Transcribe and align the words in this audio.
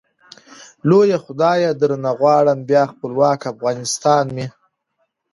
لويه 0.87 1.17
خدايه 1.25 1.71
درنه 1.81 2.11
غواړم، 2.19 2.59
بيا 2.69 2.83
خپلوک 2.91 3.39
افغانستان 3.53 4.25
مي 4.35 4.47